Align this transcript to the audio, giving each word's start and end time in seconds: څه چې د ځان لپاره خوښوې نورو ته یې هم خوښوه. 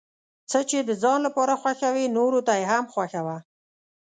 څه 0.49 0.59
چې 0.69 0.77
د 0.83 0.91
ځان 1.03 1.19
لپاره 1.27 1.53
خوښوې 1.61 2.05
نورو 2.17 2.39
ته 2.47 2.53
یې 2.59 2.65
هم 2.71 2.85
خوښوه. 2.93 3.37